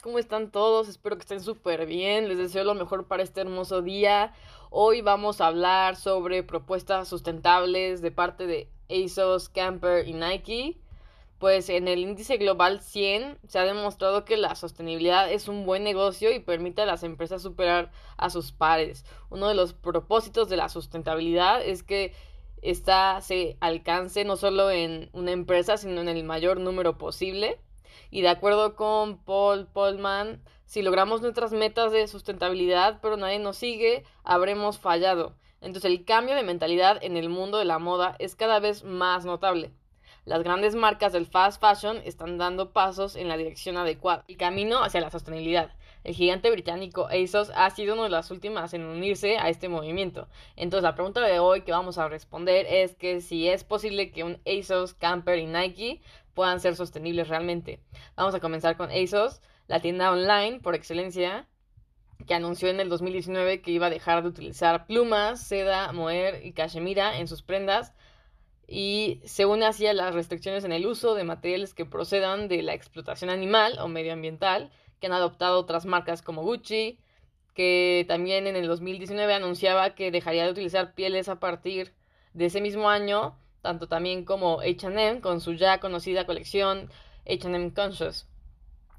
[0.00, 0.88] ¿Cómo están todos?
[0.88, 4.32] Espero que estén súper bien, les deseo lo mejor para este hermoso día.
[4.70, 10.78] Hoy vamos a hablar sobre propuestas sustentables de parte de ASOS, Camper y Nike.
[11.38, 15.84] Pues en el índice global 100 se ha demostrado que la sostenibilidad es un buen
[15.84, 19.04] negocio y permite a las empresas superar a sus pares.
[19.30, 22.14] Uno de los propósitos de la sustentabilidad es que
[22.62, 27.60] esta se alcance no solo en una empresa, sino en el mayor número posible.
[28.10, 33.56] Y de acuerdo con Paul Polman, si logramos nuestras metas de sustentabilidad, pero nadie nos
[33.56, 35.34] sigue, habremos fallado.
[35.60, 39.24] Entonces el cambio de mentalidad en el mundo de la moda es cada vez más
[39.24, 39.72] notable.
[40.26, 44.82] Las grandes marcas del fast fashion están dando pasos en la dirección adecuada, el camino
[44.82, 45.70] hacia la sostenibilidad.
[46.02, 50.28] El gigante británico ASOS ha sido una de las últimas en unirse a este movimiento.
[50.54, 54.22] Entonces la pregunta de hoy que vamos a responder es que si es posible que
[54.22, 56.02] un ASOS, Camper y Nike
[56.34, 57.80] puedan ser sostenibles realmente.
[58.16, 61.46] Vamos a comenzar con ASOS, la tienda online por excelencia,
[62.26, 66.52] que anunció en el 2019 que iba a dejar de utilizar plumas, seda, moher y
[66.52, 67.92] cachemira en sus prendas
[68.66, 72.62] y se une así a las restricciones en el uso de materiales que procedan de
[72.62, 76.98] la explotación animal o medioambiental que han adoptado otras marcas como Gucci,
[77.54, 81.92] que también en el 2019 anunciaba que dejaría de utilizar pieles a partir
[82.32, 86.90] de ese mismo año, tanto también como HM con su ya conocida colección
[87.24, 88.28] HM Conscious.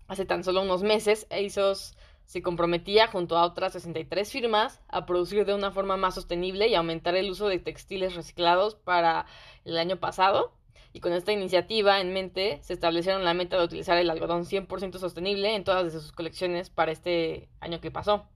[0.08, 1.96] Hace tan solo unos meses, ASOS
[2.26, 6.74] se comprometía junto a otras 63 firmas a producir de una forma más sostenible y
[6.74, 9.28] aumentar el uso de textiles reciclados para
[9.66, 10.52] el año pasado.
[10.94, 14.98] Y con esta iniciativa en mente se establecieron la meta de utilizar el algodón 100%
[14.98, 18.28] sostenible en todas sus colecciones para este año que pasó.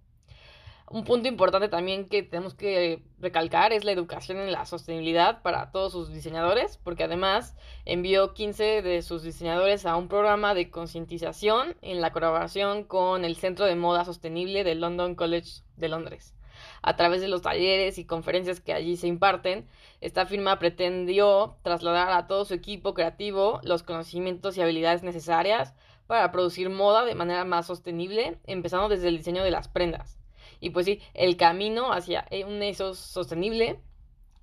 [0.92, 5.72] Un punto importante también que tenemos que recalcar es la educación en la sostenibilidad para
[5.72, 7.56] todos sus diseñadores, porque además
[7.86, 13.36] envió 15 de sus diseñadores a un programa de concientización en la colaboración con el
[13.36, 16.34] Centro de Moda Sostenible del London College de Londres.
[16.82, 19.68] A través de los talleres y conferencias que allí se imparten,
[20.02, 25.76] esta firma pretendió trasladar a todo su equipo creativo los conocimientos y habilidades necesarias
[26.08, 30.20] para producir moda de manera más sostenible, empezando desde el diseño de las prendas.
[30.60, 33.80] Y pues sí, el camino hacia un eso sostenible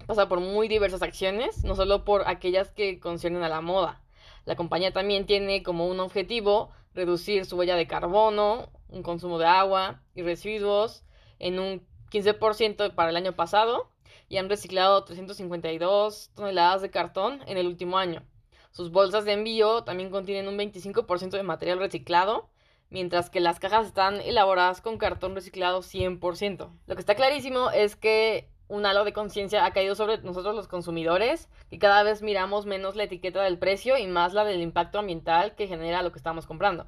[0.06, 4.02] pasa por muy diversas acciones, no solo por aquellas que conciernen a la moda.
[4.44, 9.46] La compañía también tiene como un objetivo reducir su huella de carbono, un consumo de
[9.46, 11.04] agua y residuos
[11.38, 13.90] en un 15% para el año pasado
[14.28, 18.22] y han reciclado 352 toneladas de cartón en el último año.
[18.70, 22.50] Sus bolsas de envío también contienen un 25% de material reciclado
[22.90, 26.70] mientras que las cajas están elaboradas con cartón reciclado 100%.
[26.86, 30.68] Lo que está clarísimo es que un halo de conciencia ha caído sobre nosotros los
[30.68, 34.98] consumidores, que cada vez miramos menos la etiqueta del precio y más la del impacto
[34.98, 36.86] ambiental que genera lo que estamos comprando.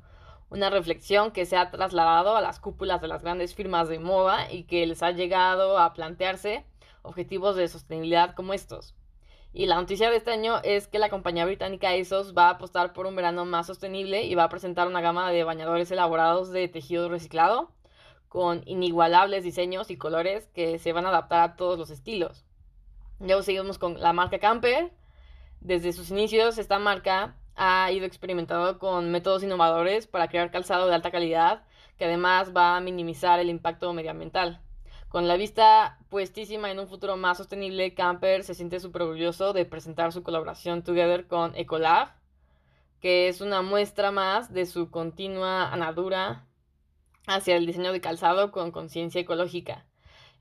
[0.51, 4.51] Una reflexión que se ha trasladado a las cúpulas de las grandes firmas de moda
[4.51, 6.65] y que les ha llegado a plantearse
[7.03, 8.95] objetivos de sostenibilidad como estos.
[9.53, 12.93] Y la noticia de este año es que la compañía británica ASOS va a apostar
[12.93, 16.69] por un verano más sostenible y va a presentar una gama de bañadores elaborados de
[16.69, 17.73] tejido reciclado
[18.29, 22.45] con inigualables diseños y colores que se van a adaptar a todos los estilos.
[23.21, 24.93] Luego seguimos con la marca Camper.
[25.61, 30.95] Desde sus inicios esta marca ha ido experimentando con métodos innovadores para crear calzado de
[30.95, 31.65] alta calidad
[31.97, 34.61] que además va a minimizar el impacto medioambiental.
[35.09, 39.65] Con la vista puestísima en un futuro más sostenible, Camper se siente súper orgulloso de
[39.65, 42.11] presentar su colaboración Together con Ecolab,
[43.01, 46.45] que es una muestra más de su continua anadura
[47.27, 49.87] hacia el diseño de calzado con conciencia ecológica.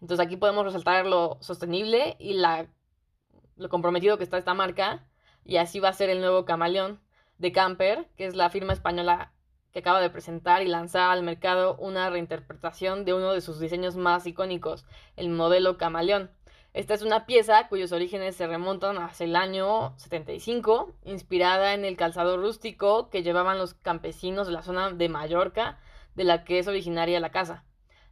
[0.01, 5.07] Entonces aquí podemos resaltar lo sostenible y lo comprometido que está esta marca.
[5.45, 6.99] Y así va a ser el nuevo camaleón
[7.37, 9.31] de Camper, que es la firma española
[9.71, 13.95] que acaba de presentar y lanzar al mercado una reinterpretación de uno de sus diseños
[13.95, 14.85] más icónicos,
[15.15, 16.31] el modelo camaleón.
[16.73, 21.97] Esta es una pieza cuyos orígenes se remontan hacia el año 75, inspirada en el
[21.97, 25.79] calzado rústico que llevaban los campesinos de la zona de Mallorca,
[26.15, 27.63] de la que es originaria la casa.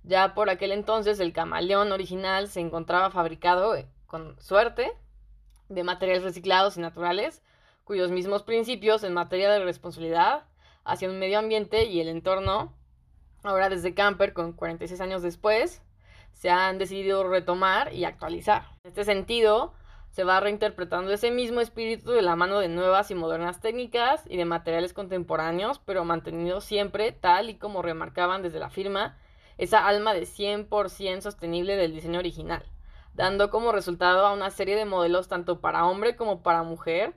[0.04, 4.92] Ya por aquel entonces el camaleón original se encontraba fabricado eh, con suerte
[5.70, 7.44] de materiales reciclados y naturales,
[7.84, 10.44] cuyos mismos principios en materia de responsabilidad
[10.86, 12.74] hacia el medio ambiente y el entorno,
[13.44, 15.82] ahora desde Camper, con 46 años después,
[16.32, 18.68] se han decidido retomar y actualizar.
[18.84, 19.74] En este sentido,
[20.12, 24.38] se va reinterpretando ese mismo espíritu de la mano de nuevas y modernas técnicas y
[24.38, 29.18] de materiales contemporáneos, pero mantenido siempre tal y como remarcaban desde la firma
[29.58, 32.64] esa alma de 100% sostenible del diseño original,
[33.14, 37.16] dando como resultado a una serie de modelos tanto para hombre como para mujer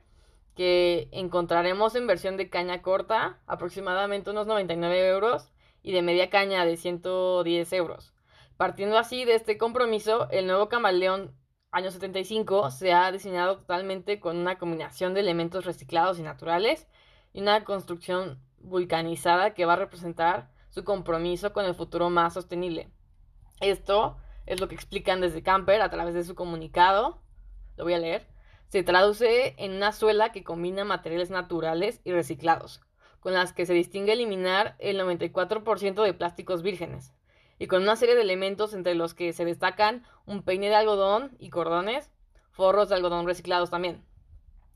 [0.59, 5.53] que encontraremos en versión de caña corta, aproximadamente unos 99 euros,
[5.85, 8.13] y de media caña de 110 euros.
[8.57, 11.33] Partiendo así de este compromiso, el nuevo camaleón
[11.71, 16.89] año 75 se ha diseñado totalmente con una combinación de elementos reciclados y naturales
[17.33, 22.91] y una construcción vulcanizada que va a representar su compromiso con el futuro más sostenible.
[23.61, 27.23] Esto es lo que explican desde Camper a través de su comunicado.
[27.77, 28.27] Lo voy a leer.
[28.69, 32.83] Se traduce en una suela que combina materiales naturales y reciclados,
[33.21, 37.15] con las que se distingue eliminar el 94% de plásticos vírgenes,
[37.59, 41.35] y con una serie de elementos entre los que se destacan un peine de algodón
[41.39, 42.11] y cordones,
[42.51, 44.05] forros de algodón reciclados también.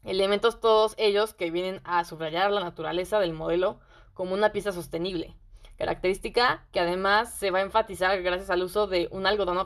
[0.05, 3.79] Elementos todos ellos que vienen a subrayar la naturaleza del modelo
[4.15, 5.37] como una pieza sostenible,
[5.77, 9.59] característica que además se va a enfatizar gracias al uso de un algodón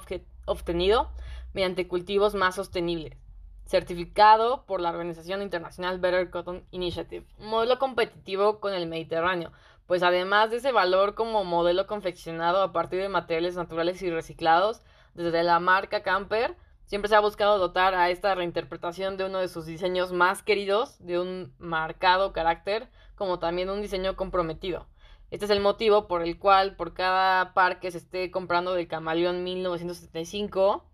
[0.47, 1.13] obtenido
[1.55, 3.17] mediante cultivos más sostenibles,
[3.67, 9.53] certificado por la Organización Internacional Better Cotton Initiative, un modelo competitivo con el Mediterráneo,
[9.87, 14.83] pues además de ese valor como modelo confeccionado a partir de materiales naturales y reciclados,
[15.15, 19.49] desde la marca Camper, siempre se ha buscado dotar a esta reinterpretación de uno de
[19.49, 24.87] sus diseños más queridos, de un marcado carácter, como también un diseño comprometido.
[25.31, 28.87] Este es el motivo por el cual por cada par que se esté comprando del
[28.87, 30.85] Camaleón 1975,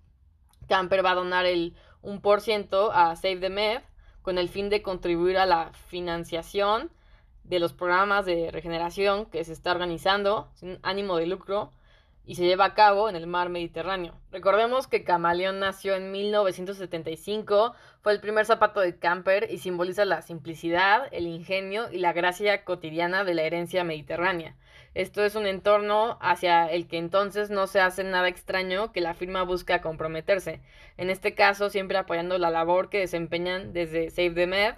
[0.69, 3.83] Camper va a donar el 1% a Save the Med
[4.23, 6.91] con el fin de contribuir a la financiación
[7.45, 11.71] de los programas de regeneración que se está organizando sin ánimo de lucro
[12.25, 14.15] y se lleva a cabo en el mar Mediterráneo.
[14.31, 20.23] Recordemos que Camaleón nació en 1975, fue el primer zapato de camper y simboliza la
[20.23, 24.55] simplicidad, el ingenio y la gracia cotidiana de la herencia mediterránea.
[24.95, 29.15] Esto es un entorno hacia el que entonces no se hace nada extraño que la
[29.15, 30.61] firma busca comprometerse,
[30.99, 34.75] en este caso siempre apoyando la labor que desempeñan desde Save the Med,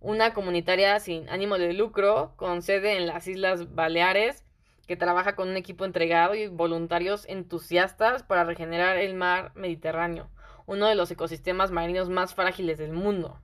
[0.00, 4.44] una comunitaria sin ánimo de lucro, con sede en las Islas Baleares,
[4.88, 10.28] que trabaja con un equipo entregado y voluntarios entusiastas para regenerar el mar Mediterráneo,
[10.66, 13.40] uno de los ecosistemas marinos más frágiles del mundo.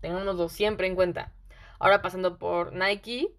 [0.00, 1.32] Tengámoslo siempre en cuenta.
[1.78, 3.34] Ahora pasando por Nike,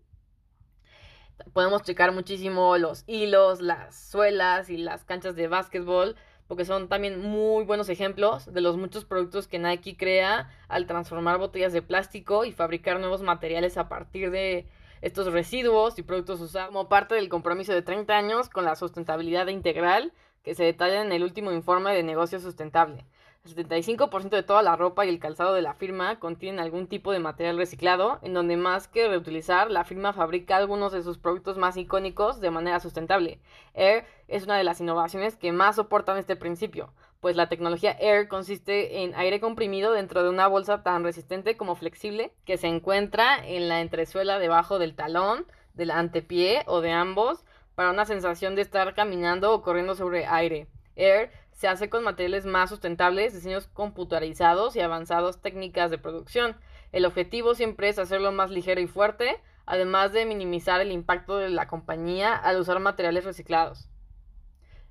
[1.53, 6.15] podemos checar muchísimo los hilos, las suelas y las canchas de básquetbol
[6.47, 11.37] porque son también muy buenos ejemplos de los muchos productos que Nike crea al transformar
[11.37, 14.65] botellas de plástico y fabricar nuevos materiales a partir de
[15.01, 19.47] estos residuos y productos usados como parte del compromiso de 30 años con la sustentabilidad
[19.47, 20.13] integral
[20.43, 23.05] que se detalla en el último informe de negocio sustentable.
[23.47, 27.13] El 75% de toda la ropa y el calzado de la firma contienen algún tipo
[27.13, 31.57] de material reciclado, en donde más que reutilizar, la firma fabrica algunos de sus productos
[31.57, 33.39] más icónicos de manera sustentable.
[33.73, 38.27] Air es una de las innovaciones que más soportan este principio, pues la tecnología Air
[38.27, 43.37] consiste en aire comprimido dentro de una bolsa tan resistente como flexible que se encuentra
[43.47, 48.63] en la entresuela debajo del talón, del antepié o de ambos, para una sensación de
[48.63, 50.67] estar caminando o corriendo sobre aire.
[50.97, 56.55] Air se hace con materiales más sustentables, diseños computarizados y avanzados técnicas de producción.
[56.91, 61.49] El objetivo siempre es hacerlo más ligero y fuerte, además de minimizar el impacto de
[61.49, 63.89] la compañía al usar materiales reciclados.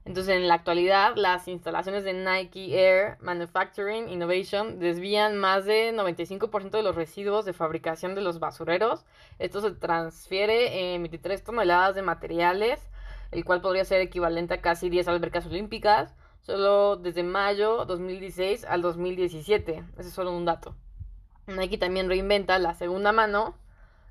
[0.05, 6.71] Entonces, en la actualidad, las instalaciones de Nike Air Manufacturing Innovation desvían más de 95%
[6.71, 9.05] de los residuos de fabricación de los basureros.
[9.39, 12.81] Esto se transfiere en 23 toneladas de materiales,
[13.31, 18.81] el cual podría ser equivalente a casi 10 albercas olímpicas solo desde mayo 2016 al
[18.81, 19.83] 2017.
[19.99, 20.77] Ese es solo un dato.
[21.49, 23.57] Nike también reinventa la segunda mano,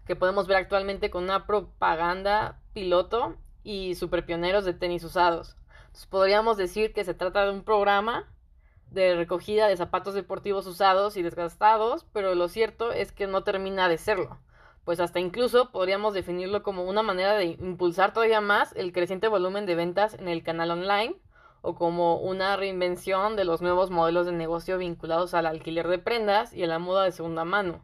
[0.05, 5.55] que podemos ver actualmente con una propaganda piloto y super pioneros de tenis usados.
[6.09, 8.29] podríamos decir que se trata de un programa
[8.91, 13.87] de recogida de zapatos deportivos usados y desgastados, pero lo cierto es que no termina
[13.87, 14.37] de serlo,
[14.83, 19.65] pues hasta incluso podríamos definirlo como una manera de impulsar todavía más el creciente volumen
[19.65, 21.15] de ventas en el canal online
[21.65, 26.53] o como una reinvención de los nuevos modelos de negocio vinculados al alquiler de prendas
[26.53, 27.83] y a la moda de segunda mano.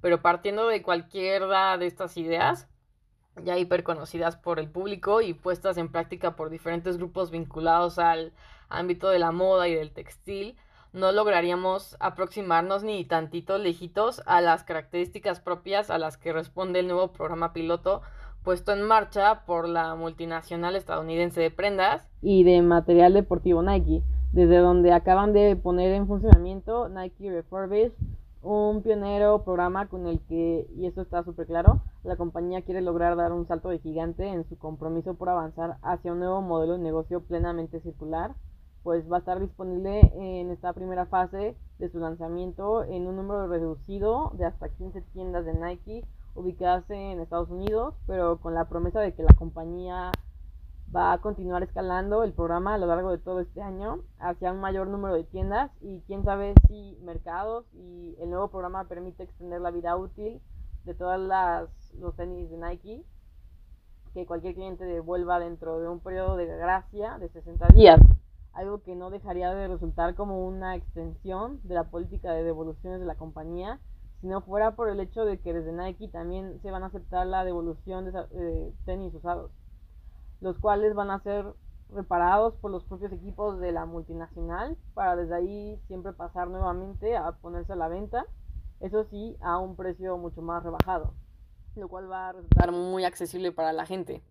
[0.00, 2.68] Pero partiendo de cualquiera de estas ideas,
[3.44, 8.32] ya hiperconocidas por el público y puestas en práctica por diferentes grupos vinculados al
[8.68, 10.56] ámbito de la moda y del textil,
[10.92, 16.88] no lograríamos aproximarnos ni tantito lejitos a las características propias a las que responde el
[16.88, 18.00] nuevo programa piloto
[18.42, 24.02] puesto en marcha por la multinacional estadounidense de prendas y de material deportivo Nike,
[24.32, 27.92] desde donde acaban de poner en funcionamiento Nike Refurbished,
[28.42, 33.16] un pionero programa con el que, y esto está súper claro, la compañía quiere lograr
[33.16, 36.78] dar un salto de gigante en su compromiso por avanzar hacia un nuevo modelo de
[36.78, 38.34] negocio plenamente circular,
[38.82, 43.48] pues va a estar disponible en esta primera fase de su lanzamiento en un número
[43.48, 46.04] reducido de hasta 15 tiendas de Nike
[46.34, 50.12] ubicadas en Estados Unidos, pero con la promesa de que la compañía
[50.94, 54.60] va a continuar escalando el programa a lo largo de todo este año hacia un
[54.60, 59.60] mayor número de tiendas y quién sabe si mercados y el nuevo programa permite extender
[59.60, 60.40] la vida útil
[60.84, 63.04] de todas las los tenis de Nike
[64.14, 68.00] que cualquier cliente devuelva dentro de un periodo de gracia de 60 días,
[68.52, 73.06] algo que no dejaría de resultar como una extensión de la política de devoluciones de
[73.06, 73.78] la compañía
[74.20, 77.26] si no fuera por el hecho de que desde Nike también se van a aceptar
[77.26, 79.52] la devolución de eh, tenis usados,
[80.40, 81.46] los cuales van a ser
[81.90, 87.32] reparados por los propios equipos de la multinacional para desde ahí siempre pasar nuevamente a
[87.32, 88.26] ponerse a la venta,
[88.80, 91.14] eso sí, a un precio mucho más rebajado,
[91.76, 94.22] lo cual va a resultar muy accesible para la gente.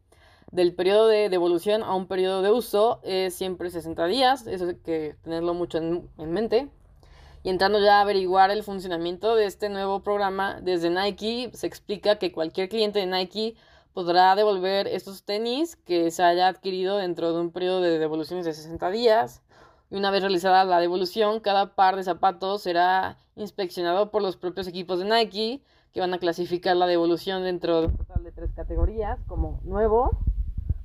[0.51, 4.75] Del periodo de devolución a un periodo de uso es siempre 60 días, eso hay
[4.75, 6.69] que tenerlo mucho en mente.
[7.43, 12.17] Y entrando ya a averiguar el funcionamiento de este nuevo programa, desde Nike se explica
[12.17, 13.55] que cualquier cliente de Nike
[13.93, 18.53] podrá devolver estos tenis que se haya adquirido dentro de un periodo de devoluciones de
[18.53, 19.41] 60 días.
[19.89, 24.67] Y una vez realizada la devolución, cada par de zapatos será inspeccionado por los propios
[24.67, 25.63] equipos de Nike,
[25.93, 30.11] que van a clasificar la devolución dentro de total de tres categorías, como nuevo,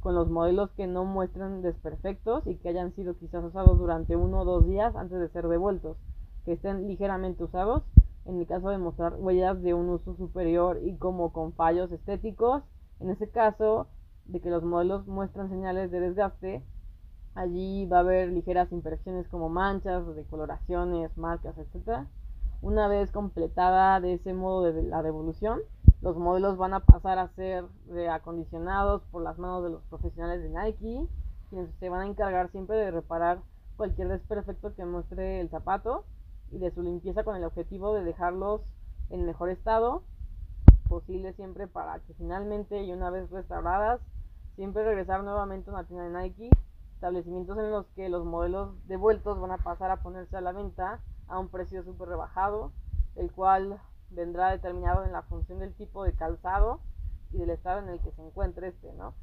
[0.00, 4.40] con los modelos que no muestran desperfectos y que hayan sido quizás usados durante uno
[4.40, 5.96] o dos días antes de ser devueltos
[6.44, 7.82] que estén ligeramente usados,
[8.24, 12.62] en el caso de mostrar huellas de un uso superior y como con fallos estéticos,
[13.00, 13.88] en ese caso
[14.26, 16.62] de que los modelos muestran señales de desgaste,
[17.34, 22.06] allí va a haber ligeras imperfecciones como manchas, decoloraciones, marcas, etc.
[22.60, 25.60] Una vez completada de ese modo de la devolución,
[26.00, 30.50] los modelos van a pasar a ser reacondicionados por las manos de los profesionales de
[30.50, 31.08] Nike,
[31.48, 33.40] quienes se van a encargar siempre de reparar
[33.76, 36.04] cualquier desperfecto que muestre el zapato
[36.52, 38.60] y de su limpieza con el objetivo de dejarlos
[39.10, 40.02] en mejor estado
[40.88, 44.00] posible siempre para que finalmente y una vez restauradas
[44.56, 46.50] siempre regresar nuevamente a una tienda de Nike
[46.94, 51.00] establecimientos en los que los modelos devueltos van a pasar a ponerse a la venta
[51.28, 52.72] a un precio súper rebajado
[53.16, 53.80] el cual
[54.10, 56.80] vendrá determinado en la función del tipo de calzado
[57.32, 59.14] y del estado en el que se encuentre este, ¿no?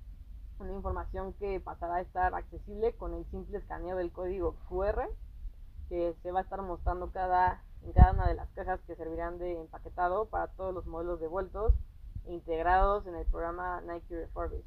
[0.60, 5.08] Una información que pasará a estar accesible con el simple escaneo del código QR
[5.90, 9.40] que se va a estar mostrando cada, en cada una de las cajas que servirán
[9.40, 11.74] de empaquetado para todos los modelos devueltos
[12.26, 14.64] e integrados en el programa Nike Refurbish,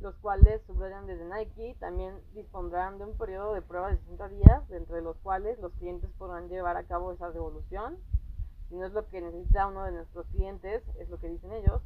[0.00, 4.68] los cuales subrayan desde Nike también dispondrán de un periodo de prueba de 60 días,
[4.68, 7.96] dentro de los cuales los clientes podrán llevar a cabo esa devolución.
[8.68, 11.80] Si no es lo que necesita uno de nuestros clientes, es lo que dicen ellos,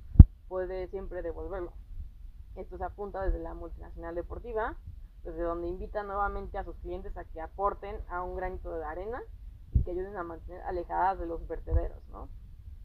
[0.49, 1.73] puede siempre devolverlo.
[2.57, 4.76] Esto se apunta desde la multinacional deportiva
[5.25, 9.21] desde donde invita nuevamente a sus clientes a que aporten a un granito de arena
[9.73, 12.29] y que ayuden a mantener alejadas de los vertederos, ¿no?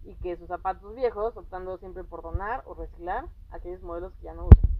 [0.03, 4.34] Y que sus zapatos viejos, optando siempre por donar o reciclar aquellos modelos que ya
[4.34, 4.77] no usan.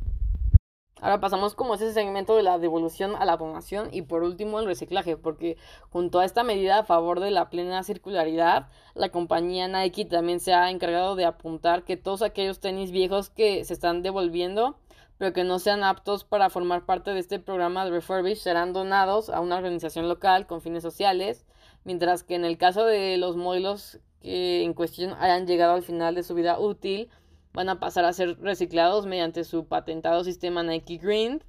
[1.00, 4.66] Ahora pasamos como ese segmento de la devolución a la donación y por último el
[4.66, 5.56] reciclaje, porque
[5.92, 10.56] junto a esta medida a favor de la plena circularidad, la compañía Nike también se
[10.56, 14.76] ha encargado de apuntar que todos aquellos tenis viejos que se están devolviendo
[15.18, 19.30] pero que no sean aptos para formar parte de este programa de refurbish serán donados
[19.30, 21.46] a una organización local con fines sociales,
[21.84, 26.16] mientras que en el caso de los modelos que en cuestión hayan llegado al final
[26.16, 27.10] de su vida útil,
[27.54, 31.44] van a pasar a ser reciclados mediante su patentado sistema Nike Green,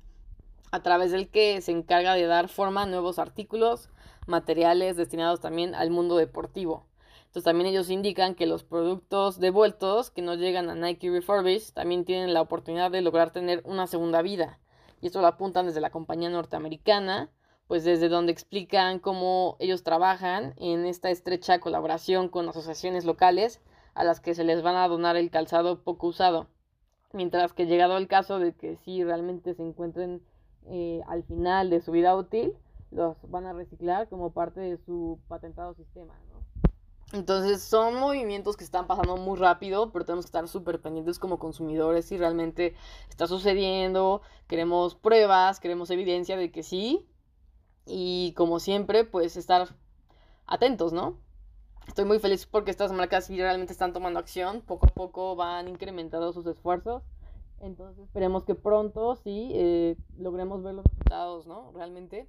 [0.71, 3.91] a través del que se encarga de dar forma a nuevos artículos,
[4.27, 6.87] materiales destinados también al mundo deportivo.
[7.29, 12.07] Entonces también ellos indican que los productos devueltos que no llegan a Nike Refurbish también
[12.07, 14.59] tienen la oportunidad de lograr tener una segunda vida.
[15.03, 17.31] y esto lo apuntan desde la compañía norteamericana,
[17.67, 23.61] pues desde donde explican cómo ellos trabajan en esta estrecha colaboración con asociaciones locales
[23.95, 26.47] a las que se les van a donar el calzado poco usado.
[27.13, 30.23] Mientras que llegado el caso de que sí realmente se encuentren
[30.67, 32.55] eh, al final de su vida útil,
[32.91, 36.15] los van a reciclar como parte de su patentado sistema.
[37.13, 41.39] Entonces son movimientos que están pasando muy rápido, pero tenemos que estar súper pendientes como
[41.39, 42.75] consumidores si realmente
[43.09, 47.07] está sucediendo, queremos pruebas, queremos evidencia de que sí,
[47.87, 49.69] y como siempre, pues estar
[50.47, 51.17] atentos, ¿no?
[51.87, 55.69] Estoy muy feliz porque estas marcas sí realmente están tomando acción, poco a poco van
[55.69, 57.03] incrementando sus esfuerzos,
[57.61, 61.73] entonces esperemos que pronto sí eh, logremos ver los resultados, ¿no?
[61.73, 62.29] Realmente.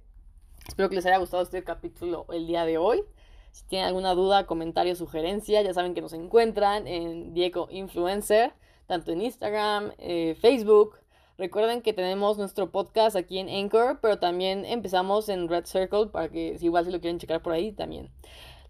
[0.66, 3.04] Espero que les haya gustado este capítulo el día de hoy.
[3.52, 8.52] Si tienen alguna duda, comentario, sugerencia, ya saben que nos encuentran en Diego Influencer,
[8.86, 10.96] tanto en Instagram, eh, Facebook.
[11.38, 16.28] Recuerden que tenemos nuestro podcast aquí en Anchor, pero también empezamos en Red Circle para
[16.28, 18.10] que si igual si lo quieren checar por ahí también.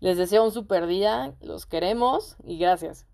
[0.00, 3.06] Les deseo un super día, los queremos y gracias.